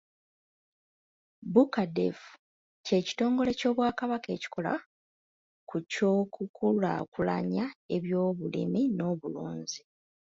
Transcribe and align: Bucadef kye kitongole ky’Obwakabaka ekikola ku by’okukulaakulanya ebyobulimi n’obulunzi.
Bucadef 1.53 2.19
kye 2.85 2.99
kitongole 3.07 3.51
ky’Obwakabaka 3.59 4.27
ekikola 4.35 4.73
ku 5.69 5.75
by’okukulaakulanya 5.85 7.65
ebyobulimi 7.95 8.81
n’obulunzi. 8.95 9.81